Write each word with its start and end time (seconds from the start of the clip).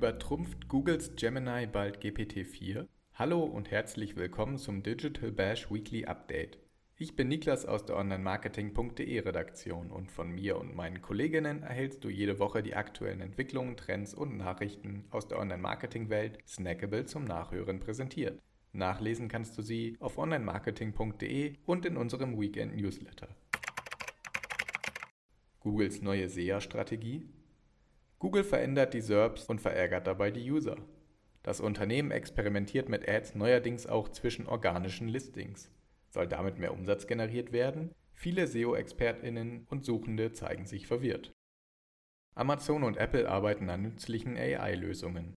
Übertrumpft 0.00 0.66
Googles 0.66 1.14
Gemini 1.14 1.66
bald 1.66 2.02
GPT-4? 2.02 2.86
Hallo 3.12 3.42
und 3.42 3.70
herzlich 3.70 4.16
willkommen 4.16 4.56
zum 4.56 4.82
Digital 4.82 5.30
Bash 5.30 5.70
Weekly 5.70 6.06
Update. 6.06 6.58
Ich 6.96 7.16
bin 7.16 7.28
Niklas 7.28 7.66
aus 7.66 7.84
der 7.84 7.98
Online-Marketing.de 7.98 9.18
Redaktion 9.18 9.90
und 9.90 10.10
von 10.10 10.30
mir 10.30 10.56
und 10.56 10.74
meinen 10.74 11.02
Kolleginnen 11.02 11.62
erhältst 11.62 12.02
du 12.02 12.08
jede 12.08 12.38
Woche 12.38 12.62
die 12.62 12.74
aktuellen 12.74 13.20
Entwicklungen, 13.20 13.76
Trends 13.76 14.14
und 14.14 14.38
Nachrichten 14.38 15.04
aus 15.10 15.28
der 15.28 15.38
Online-Marketing-Welt 15.38 16.38
snackable 16.48 17.04
zum 17.04 17.24
Nachhören 17.24 17.78
präsentiert. 17.78 18.40
Nachlesen 18.72 19.28
kannst 19.28 19.58
du 19.58 19.60
sie 19.60 19.98
auf 20.00 20.16
online-marketing.de 20.16 21.56
und 21.66 21.84
in 21.84 21.98
unserem 21.98 22.40
Weekend 22.40 22.74
Newsletter. 22.74 23.28
Googles 25.60 26.00
neue 26.00 26.30
SEA-Strategie 26.30 27.28
Google 28.20 28.44
verändert 28.44 28.92
die 28.92 29.00
SERPs 29.00 29.46
und 29.46 29.62
verärgert 29.62 30.06
dabei 30.06 30.30
die 30.30 30.48
User. 30.50 30.76
Das 31.42 31.58
Unternehmen 31.58 32.10
experimentiert 32.10 32.90
mit 32.90 33.08
Ads 33.08 33.34
neuerdings 33.34 33.86
auch 33.86 34.10
zwischen 34.10 34.46
organischen 34.46 35.08
Listings. 35.08 35.70
Soll 36.10 36.28
damit 36.28 36.58
mehr 36.58 36.74
Umsatz 36.74 37.06
generiert 37.06 37.50
werden? 37.50 37.94
Viele 38.12 38.46
SEO-ExpertInnen 38.46 39.66
und 39.70 39.86
Suchende 39.86 40.32
zeigen 40.32 40.66
sich 40.66 40.86
verwirrt. 40.86 41.32
Amazon 42.34 42.84
und 42.84 42.98
Apple 42.98 43.26
arbeiten 43.26 43.70
an 43.70 43.82
nützlichen 43.82 44.36
AI-Lösungen. 44.36 45.34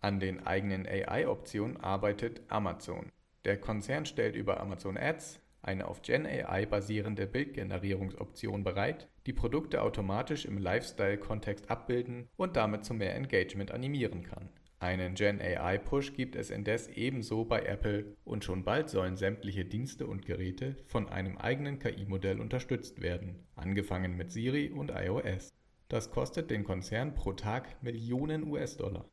An 0.00 0.20
den 0.20 0.46
eigenen 0.46 0.86
AI-Optionen 0.86 1.76
arbeitet 1.76 2.40
Amazon. 2.48 3.10
Der 3.44 3.60
Konzern 3.60 4.06
stellt 4.06 4.36
über 4.36 4.60
Amazon 4.60 4.96
Ads 4.96 5.40
eine 5.66 5.88
auf 5.88 6.02
Gen 6.02 6.26
AI 6.26 6.66
basierende 6.66 7.26
Bildgenerierungsoption 7.26 8.64
bereit, 8.64 9.08
die 9.26 9.32
Produkte 9.32 9.82
automatisch 9.82 10.44
im 10.44 10.58
Lifestyle-Kontext 10.58 11.70
abbilden 11.70 12.28
und 12.36 12.56
damit 12.56 12.84
zu 12.84 12.94
mehr 12.94 13.14
Engagement 13.14 13.72
animieren 13.72 14.22
kann. 14.22 14.48
Einen 14.78 15.14
Gen 15.14 15.40
AI 15.40 15.78
Push 15.78 16.12
gibt 16.12 16.36
es 16.36 16.50
indes 16.50 16.88
ebenso 16.88 17.44
bei 17.44 17.62
Apple 17.62 18.14
und 18.24 18.44
schon 18.44 18.62
bald 18.62 18.90
sollen 18.90 19.16
sämtliche 19.16 19.64
Dienste 19.64 20.06
und 20.06 20.26
Geräte 20.26 20.76
von 20.86 21.08
einem 21.08 21.38
eigenen 21.38 21.78
KI-Modell 21.78 22.40
unterstützt 22.40 23.00
werden, 23.00 23.46
angefangen 23.54 24.16
mit 24.16 24.30
Siri 24.30 24.70
und 24.70 24.90
iOS. 24.90 25.52
Das 25.88 26.10
kostet 26.10 26.50
den 26.50 26.64
Konzern 26.64 27.14
pro 27.14 27.32
Tag 27.32 27.82
Millionen 27.82 28.44
US-Dollar. 28.44 29.08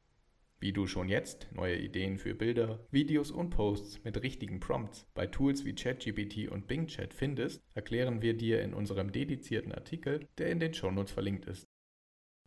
Wie 0.63 0.71
du 0.71 0.87
schon 0.87 1.09
jetzt 1.09 1.49
neue 1.53 1.75
Ideen 1.75 2.17
für 2.17 2.35
Bilder, 2.35 2.79
Videos 2.89 3.31
und 3.31 3.49
Posts 3.49 4.01
mit 4.05 4.23
richtigen 4.23 4.61
Prompts 4.61 5.05
bei 5.13 5.27
Tools 5.27 5.65
wie 5.65 5.75
ChatGPT 5.75 6.49
und 6.49 6.67
Bing 6.67 6.87
Chat 6.87 7.13
findest, 7.13 7.61
erklären 7.73 8.21
wir 8.21 8.33
dir 8.33 8.61
in 8.61 8.73
unserem 8.73 9.11
dedizierten 9.11 9.73
Artikel, 9.73 10.25
der 10.37 10.49
in 10.51 10.61
den 10.61 10.73
Shownotes 10.73 11.11
verlinkt 11.11 11.47
ist. 11.47 11.67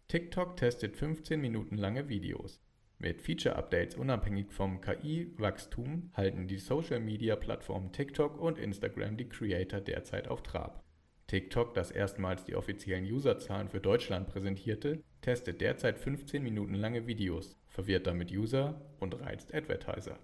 TikTok 0.09 0.57
testet 0.57 0.97
15 0.97 1.39
Minuten 1.39 1.77
lange 1.77 2.09
Videos. 2.09 2.59
Mit 2.97 3.21
Feature-Updates 3.21 3.97
unabhängig 3.97 4.51
vom 4.51 4.81
KI-Wachstum 4.81 6.11
halten 6.15 6.49
die 6.49 6.57
Social-Media-Plattformen 6.57 7.93
TikTok 7.93 8.41
und 8.41 8.59
Instagram 8.59 9.19
die 9.19 9.29
Creator 9.29 9.83
derzeit 9.83 10.29
auf 10.29 10.43
Trab. 10.43 10.86
TikTok, 11.27 11.75
das 11.75 11.91
erstmals 11.91 12.45
die 12.45 12.55
offiziellen 12.55 13.05
Userzahlen 13.05 13.69
für 13.69 13.81
Deutschland 13.81 14.29
präsentierte, 14.29 15.03
testet 15.23 15.61
derzeit 15.61 15.99
15 15.99 16.43
Minuten 16.43 16.75
lange 16.75 17.07
Videos, 17.07 17.57
verwirrt 17.67 18.07
damit 18.07 18.31
User 18.31 18.81
und 19.01 19.21
reizt 19.21 19.53
Advertiser. 19.53 20.19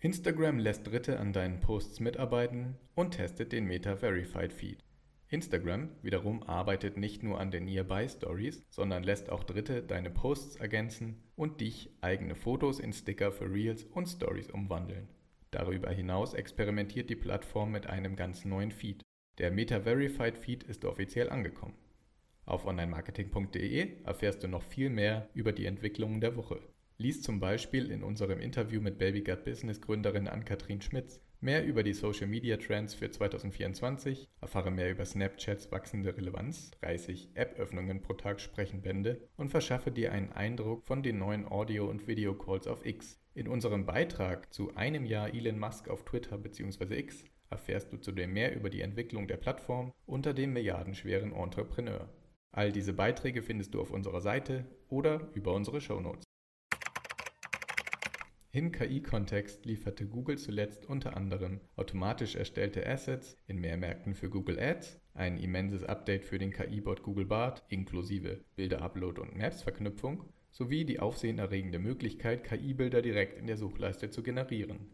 Instagram 0.00 0.58
lässt 0.58 0.88
Dritte 0.88 1.20
an 1.20 1.32
deinen 1.32 1.60
Posts 1.60 2.00
mitarbeiten 2.00 2.76
und 2.96 3.12
testet 3.12 3.52
den 3.52 3.66
Meta 3.66 3.94
Verified 3.94 4.52
Feed. 4.52 4.84
Instagram 5.28 5.90
wiederum 6.02 6.42
arbeitet 6.42 6.96
nicht 6.96 7.22
nur 7.22 7.38
an 7.38 7.52
den 7.52 7.64
Nearby 7.64 8.08
Stories, 8.08 8.66
sondern 8.68 9.04
lässt 9.04 9.30
auch 9.30 9.44
Dritte 9.44 9.82
deine 9.82 10.10
Posts 10.10 10.56
ergänzen 10.56 11.22
und 11.36 11.60
dich 11.60 11.96
eigene 12.00 12.34
Fotos 12.34 12.80
in 12.80 12.92
Sticker 12.92 13.30
für 13.30 13.48
Reels 13.48 13.84
und 13.84 14.06
Stories 14.06 14.50
umwandeln. 14.50 15.08
Darüber 15.52 15.90
hinaus 15.90 16.34
experimentiert 16.34 17.08
die 17.08 17.16
Plattform 17.16 17.70
mit 17.70 17.86
einem 17.86 18.16
ganz 18.16 18.44
neuen 18.44 18.72
Feed. 18.72 19.02
Der 19.38 19.50
Meta-Verified 19.50 20.36
Feed 20.36 20.62
ist 20.64 20.84
offiziell 20.84 21.30
angekommen. 21.30 21.74
Auf 22.44 22.66
onlinemarketing.de 22.66 24.02
erfährst 24.04 24.42
du 24.42 24.48
noch 24.48 24.62
viel 24.62 24.90
mehr 24.90 25.28
über 25.34 25.52
die 25.52 25.66
Entwicklungen 25.66 26.20
der 26.20 26.36
Woche. 26.36 26.60
Lies 26.98 27.22
zum 27.22 27.40
Beispiel 27.40 27.90
in 27.90 28.02
unserem 28.02 28.40
Interview 28.40 28.80
mit 28.80 28.98
Babygut 28.98 29.44
Business 29.44 29.80
Gründerin 29.80 30.28
Ann-Kathrin 30.28 30.82
Schmitz 30.82 31.20
mehr 31.42 31.64
über 31.64 31.82
die 31.82 31.92
Social 31.92 32.28
Media 32.28 32.56
Trends 32.56 32.94
für 32.94 33.10
2024, 33.10 34.28
erfahre 34.40 34.70
mehr 34.70 34.90
über 34.90 35.04
Snapchats 35.04 35.70
wachsende 35.72 36.16
Relevanz, 36.16 36.70
30 36.80 37.30
App-Öffnungen 37.34 38.00
pro 38.00 38.14
Tag 38.14 38.40
sprechen 38.40 38.80
Bände 38.80 39.28
und 39.36 39.50
verschaffe 39.50 39.90
dir 39.90 40.12
einen 40.12 40.30
Eindruck 40.32 40.84
von 40.84 41.02
den 41.02 41.18
neuen 41.18 41.44
Audio- 41.44 41.90
und 41.90 42.06
Video-Calls 42.06 42.68
auf 42.68 42.86
X. 42.86 43.18
In 43.34 43.48
unserem 43.48 43.86
Beitrag 43.86 44.52
zu 44.52 44.74
einem 44.76 45.04
Jahr 45.04 45.34
Elon 45.34 45.58
Musk 45.58 45.88
auf 45.88 46.04
Twitter 46.04 46.38
bzw. 46.38 46.98
X 46.98 47.24
erfährst 47.52 47.92
du 47.92 47.98
zudem 47.98 48.32
mehr 48.32 48.56
über 48.56 48.70
die 48.70 48.80
Entwicklung 48.80 49.28
der 49.28 49.36
Plattform 49.36 49.92
unter 50.06 50.34
dem 50.34 50.52
milliardenschweren 50.52 51.32
Entrepreneur. 51.32 52.08
All 52.50 52.72
diese 52.72 52.92
Beiträge 52.92 53.42
findest 53.42 53.74
du 53.74 53.80
auf 53.80 53.90
unserer 53.90 54.20
Seite 54.20 54.66
oder 54.88 55.30
über 55.34 55.54
unsere 55.54 55.80
Shownotes. 55.80 56.24
Im 58.54 58.70
KI-Kontext 58.70 59.64
lieferte 59.64 60.06
Google 60.06 60.36
zuletzt 60.36 60.84
unter 60.84 61.16
anderem 61.16 61.60
automatisch 61.76 62.36
erstellte 62.36 62.86
Assets 62.86 63.38
in 63.46 63.58
Mehrmärkten 63.58 64.14
für 64.14 64.28
Google 64.28 64.60
Ads, 64.60 65.00
ein 65.14 65.38
immenses 65.38 65.84
Update 65.84 66.26
für 66.26 66.38
den 66.38 66.52
KI-Bot 66.52 67.02
Google 67.02 67.24
Bart 67.24 67.62
inklusive 67.68 68.44
Bilder-Upload 68.56 69.22
und 69.22 69.38
Maps-Verknüpfung 69.38 70.24
sowie 70.50 70.84
die 70.84 71.00
aufsehenerregende 71.00 71.78
Möglichkeit, 71.78 72.44
KI-Bilder 72.44 73.00
direkt 73.00 73.38
in 73.38 73.46
der 73.46 73.56
Suchleiste 73.56 74.10
zu 74.10 74.22
generieren. 74.22 74.90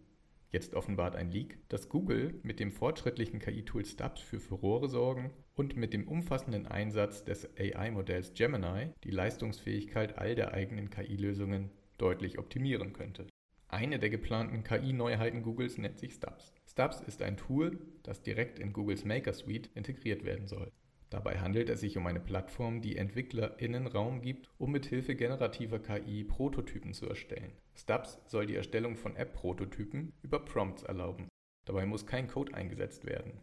Jetzt 0.50 0.74
offenbart 0.74 1.14
ein 1.14 1.30
Leak, 1.30 1.58
dass 1.68 1.90
Google 1.90 2.40
mit 2.42 2.58
dem 2.58 2.72
fortschrittlichen 2.72 3.38
KI-Tool 3.38 3.84
Stubbs 3.84 4.22
für 4.22 4.40
Furore 4.40 4.88
sorgen 4.88 5.30
und 5.54 5.76
mit 5.76 5.92
dem 5.92 6.08
umfassenden 6.08 6.66
Einsatz 6.66 7.22
des 7.22 7.48
AI-Modells 7.58 8.32
Gemini 8.32 8.92
die 9.04 9.10
Leistungsfähigkeit 9.10 10.16
all 10.16 10.34
der 10.34 10.54
eigenen 10.54 10.88
KI-Lösungen 10.88 11.70
deutlich 11.98 12.38
optimieren 12.38 12.94
könnte. 12.94 13.26
Eine 13.68 13.98
der 13.98 14.08
geplanten 14.08 14.64
KI-Neuheiten 14.64 15.42
Googles 15.42 15.76
nennt 15.76 15.98
sich 15.98 16.14
Stubbs. 16.14 16.54
Stubbs 16.66 17.02
ist 17.02 17.20
ein 17.20 17.36
Tool, 17.36 17.78
das 18.02 18.22
direkt 18.22 18.58
in 18.58 18.72
Googles 18.72 19.04
Maker 19.04 19.34
Suite 19.34 19.68
integriert 19.74 20.24
werden 20.24 20.46
soll. 20.46 20.72
Dabei 21.10 21.38
handelt 21.38 21.70
es 21.70 21.80
sich 21.80 21.96
um 21.96 22.06
eine 22.06 22.20
Plattform, 22.20 22.82
die 22.82 22.96
EntwicklerInnen 22.96 23.86
Raum 23.86 24.20
gibt, 24.20 24.50
um 24.58 24.72
mit 24.72 24.84
Hilfe 24.84 25.14
generativer 25.14 25.78
KI 25.78 26.24
Prototypen 26.24 26.92
zu 26.92 27.08
erstellen. 27.08 27.52
Stubbs 27.74 28.20
soll 28.26 28.46
die 28.46 28.56
Erstellung 28.56 28.96
von 28.96 29.16
App-Prototypen 29.16 30.12
über 30.22 30.44
Prompts 30.44 30.82
erlauben. 30.82 31.28
Dabei 31.64 31.86
muss 31.86 32.06
kein 32.06 32.28
Code 32.28 32.52
eingesetzt 32.54 33.06
werden. 33.06 33.40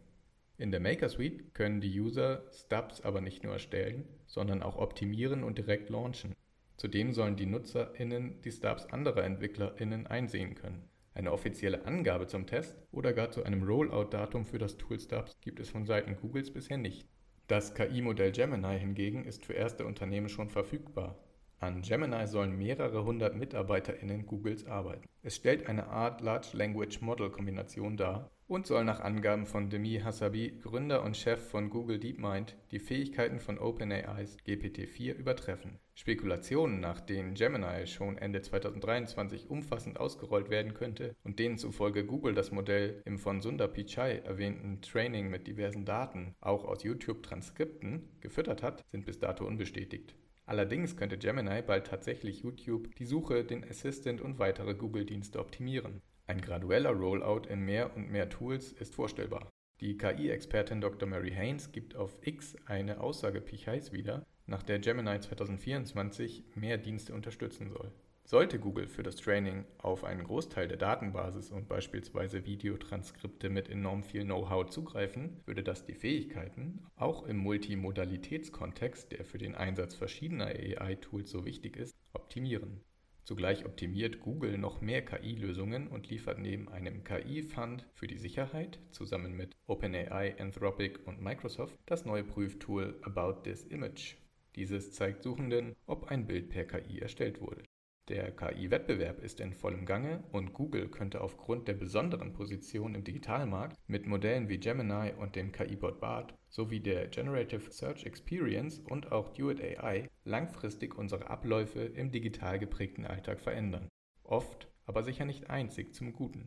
In 0.58 0.70
der 0.70 0.80
Maker 0.80 1.08
Suite 1.08 1.54
können 1.54 1.80
die 1.80 2.00
User 2.00 2.44
Stubs 2.52 3.00
aber 3.00 3.20
nicht 3.20 3.42
nur 3.42 3.52
erstellen, 3.52 4.08
sondern 4.26 4.62
auch 4.62 4.76
optimieren 4.76 5.42
und 5.42 5.58
direkt 5.58 5.90
launchen. 5.90 6.34
Zudem 6.76 7.12
sollen 7.12 7.36
die 7.36 7.46
NutzerInnen 7.46 8.40
die 8.42 8.52
Stubs 8.52 8.86
anderer 8.86 9.24
EntwicklerInnen 9.24 10.06
einsehen 10.06 10.54
können. 10.54 10.88
Eine 11.14 11.32
offizielle 11.32 11.84
Angabe 11.84 12.26
zum 12.26 12.46
Test 12.46 12.76
oder 12.92 13.12
gar 13.12 13.30
zu 13.30 13.42
einem 13.42 13.62
Rollout-Datum 13.62 14.44
für 14.44 14.58
das 14.58 14.76
Tool 14.76 15.00
Stubs 15.00 15.32
gibt 15.40 15.60
es 15.60 15.70
von 15.70 15.86
Seiten 15.86 16.16
Googles 16.16 16.52
bisher 16.52 16.76
nicht. 16.76 17.08
Das 17.48 17.74
KI-Modell 17.74 18.32
Gemini 18.32 18.76
hingegen 18.78 19.24
ist 19.24 19.46
für 19.46 19.52
erste 19.52 19.86
Unternehmen 19.86 20.28
schon 20.28 20.48
verfügbar. 20.48 21.16
An 21.60 21.82
Gemini 21.82 22.26
sollen 22.26 22.58
mehrere 22.58 23.04
hundert 23.04 23.36
MitarbeiterInnen 23.36 24.26
Googles 24.26 24.66
arbeiten. 24.66 25.08
Es 25.22 25.36
stellt 25.36 25.68
eine 25.68 25.86
Art 25.86 26.20
Large 26.20 26.48
Language 26.54 27.00
Model 27.02 27.30
Kombination 27.30 27.96
dar 27.96 28.30
und 28.48 28.66
soll 28.66 28.84
nach 28.84 29.00
Angaben 29.00 29.46
von 29.46 29.70
Demi 29.70 30.00
Hassabi, 30.02 30.58
Gründer 30.62 31.02
und 31.02 31.16
Chef 31.16 31.40
von 31.40 31.68
Google 31.70 31.98
DeepMind, 31.98 32.56
die 32.70 32.78
Fähigkeiten 32.78 33.40
von 33.40 33.58
OpenAIs 33.58 34.36
GPT-4 34.46 35.14
übertreffen. 35.14 35.78
Spekulationen, 35.94 36.78
nach 36.78 37.00
denen 37.00 37.34
Gemini 37.34 37.86
schon 37.86 38.18
Ende 38.18 38.42
2023 38.42 39.50
umfassend 39.50 39.98
ausgerollt 39.98 40.50
werden 40.50 40.74
könnte 40.74 41.16
und 41.24 41.38
denen 41.38 41.58
zufolge 41.58 42.04
Google 42.04 42.34
das 42.34 42.52
Modell 42.52 43.02
im 43.04 43.18
von 43.18 43.40
Sundar 43.40 43.68
Pichai 43.68 44.18
erwähnten 44.18 44.80
Training 44.82 45.28
mit 45.30 45.46
diversen 45.46 45.84
Daten, 45.84 46.34
auch 46.40 46.64
aus 46.64 46.84
YouTube-Transkripten, 46.84 48.08
gefüttert 48.20 48.62
hat, 48.62 48.84
sind 48.92 49.06
bis 49.06 49.18
dato 49.18 49.44
unbestätigt. 49.44 50.14
Allerdings 50.44 50.96
könnte 50.96 51.18
Gemini 51.18 51.60
bald 51.62 51.88
tatsächlich 51.88 52.42
YouTube, 52.42 52.94
die 52.94 53.04
Suche, 53.04 53.44
den 53.44 53.64
Assistant 53.68 54.20
und 54.20 54.38
weitere 54.38 54.74
Google-Dienste 54.74 55.40
optimieren. 55.40 56.02
Ein 56.28 56.40
gradueller 56.40 56.90
Rollout 56.90 57.48
in 57.48 57.60
mehr 57.60 57.94
und 57.94 58.10
mehr 58.10 58.28
Tools 58.28 58.72
ist 58.72 58.96
vorstellbar. 58.96 59.48
Die 59.80 59.96
KI-Expertin 59.96 60.80
Dr. 60.80 61.08
Mary 61.08 61.30
Haynes 61.30 61.70
gibt 61.70 61.94
auf 61.94 62.18
X 62.22 62.56
eine 62.66 63.00
Aussage 63.00 63.40
Pichais 63.40 63.92
wieder, 63.92 64.26
nach 64.46 64.64
der 64.64 64.80
Gemini 64.80 65.20
2024 65.20 66.44
mehr 66.54 66.78
Dienste 66.78 67.14
unterstützen 67.14 67.70
soll. 67.70 67.92
Sollte 68.24 68.58
Google 68.58 68.88
für 68.88 69.04
das 69.04 69.14
Training 69.14 69.66
auf 69.78 70.02
einen 70.02 70.24
Großteil 70.24 70.66
der 70.66 70.78
Datenbasis 70.78 71.52
und 71.52 71.68
beispielsweise 71.68 72.44
Videotranskripte 72.44 73.48
mit 73.48 73.68
enorm 73.68 74.02
viel 74.02 74.24
Know-how 74.24 74.68
zugreifen, 74.68 75.40
würde 75.46 75.62
das 75.62 75.84
die 75.84 75.94
Fähigkeiten, 75.94 76.84
auch 76.96 77.24
im 77.24 77.36
Multimodalitätskontext, 77.36 79.12
der 79.12 79.24
für 79.24 79.38
den 79.38 79.54
Einsatz 79.54 79.94
verschiedener 79.94 80.46
AI-Tools 80.46 81.30
so 81.30 81.44
wichtig 81.44 81.76
ist, 81.76 81.94
optimieren. 82.14 82.80
Zugleich 83.26 83.66
optimiert 83.66 84.20
Google 84.20 84.56
noch 84.56 84.80
mehr 84.80 85.04
KI-Lösungen 85.04 85.88
und 85.88 86.08
liefert 86.08 86.38
neben 86.38 86.68
einem 86.68 87.02
KI-Fund 87.02 87.84
für 87.92 88.06
die 88.06 88.18
Sicherheit 88.18 88.78
zusammen 88.92 89.32
mit 89.32 89.56
OpenAI, 89.66 90.36
Anthropic 90.38 91.00
und 91.06 91.20
Microsoft 91.20 91.76
das 91.86 92.04
neue 92.04 92.22
Prüftool 92.22 93.00
About 93.02 93.42
This 93.42 93.64
Image. 93.64 94.14
Dieses 94.54 94.92
zeigt 94.92 95.24
Suchenden, 95.24 95.74
ob 95.86 96.04
ein 96.04 96.28
Bild 96.28 96.50
per 96.50 96.66
KI 96.66 97.00
erstellt 97.00 97.40
wurde. 97.40 97.64
Der 98.08 98.30
KI-Wettbewerb 98.30 99.18
ist 99.18 99.40
in 99.40 99.52
vollem 99.52 99.84
Gange 99.84 100.22
und 100.30 100.54
Google 100.54 100.88
könnte 100.88 101.20
aufgrund 101.20 101.66
der 101.66 101.74
besonderen 101.74 102.32
Position 102.32 102.94
im 102.94 103.02
Digitalmarkt 103.02 103.76
mit 103.88 104.06
Modellen 104.06 104.48
wie 104.48 104.58
Gemini 104.58 105.12
und 105.18 105.34
dem 105.34 105.50
KI-Bot 105.50 105.98
Bart 105.98 106.32
sowie 106.48 106.78
der 106.78 107.08
Generative 107.08 107.72
Search 107.72 108.06
Experience 108.06 108.78
und 108.78 109.10
auch 109.10 109.30
Duet 109.30 109.60
AI 109.60 110.08
langfristig 110.24 110.96
unsere 110.96 111.28
Abläufe 111.28 111.80
im 111.80 112.12
digital 112.12 112.60
geprägten 112.60 113.04
Alltag 113.04 113.40
verändern. 113.40 113.88
Oft, 114.22 114.68
aber 114.84 115.02
sicher 115.02 115.24
nicht 115.24 115.50
einzig 115.50 115.92
zum 115.92 116.12
Guten. 116.12 116.46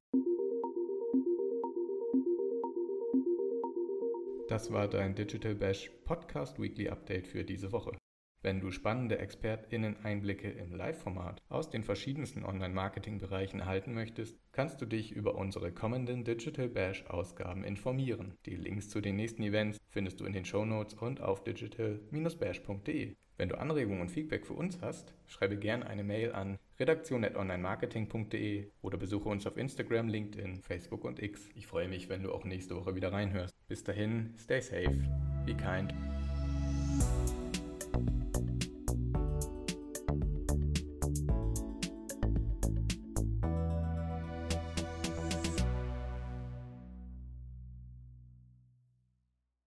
Das 4.48 4.72
war 4.72 4.88
dein 4.88 5.14
Digital 5.14 5.56
Bash 5.56 5.92
Podcast 6.06 6.58
Weekly 6.58 6.88
Update 6.88 7.28
für 7.28 7.44
diese 7.44 7.74
Woche. 7.74 7.99
Wenn 8.41 8.62
du 8.62 8.71
spannende 8.71 9.19
ExpertInnen-Einblicke 9.19 10.50
im 10.50 10.74
Live-Format 10.74 11.41
aus 11.50 11.69
den 11.69 11.83
verschiedensten 11.83 12.45
Online-Marketing-Bereichen 12.45 13.59
erhalten 13.59 13.94
möchtest, 13.94 14.38
kannst 14.53 14.80
du 14.81 14.86
dich 14.86 15.12
über 15.12 15.36
unsere 15.36 15.74
kommenden 15.74 16.24
Digital 16.24 16.69
Bash-Ausgaben 16.69 17.65
informieren. 17.65 18.36
Die 18.45 18.56
Links 18.56 18.89
zu 18.89 19.01
den 19.01 19.18
nächsten 19.18 19.44
Events 19.44 19.77
findest 19.89 20.21
du 20.21 20.25
in 20.25 20.31
den 20.31 20.45
Shownotes 20.45 20.94
und 20.94 21.19
auf 21.19 21.44
digital-bash.de. 21.44 23.15
Wenn 23.36 23.50
du 23.50 23.57
Anregungen 23.57 24.01
und 24.01 24.12
Feedback 24.12 24.45
für 24.45 24.53
uns 24.53 24.80
hast, 24.81 25.13
schreibe 25.25 25.57
gerne 25.57 25.88
eine 25.88 26.03
Mail 26.03 26.31
an 26.31 26.57
redaktion.onlinemarketing.de 26.80 28.69
oder 28.81 28.97
besuche 28.97 29.30
uns 29.30 29.47
auf 29.47 29.57
Instagram, 29.57 30.07
LinkedIn, 30.07 30.62
Facebook 30.62 31.03
und 31.03 31.21
X. 31.21 31.50
Ich 31.56 31.68
freue 31.68 31.89
mich, 31.89 32.07
wenn 32.07 32.24
du 32.24 32.31
auch 32.31 32.45
nächste 32.45 32.75
Woche 32.75 32.95
wieder 32.95 33.12
reinhörst. 33.12 33.53
Bis 33.68 33.83
dahin, 33.83 34.33
stay 34.38 34.62
safe, 34.62 34.97
be 35.45 35.56
kind 35.56 35.94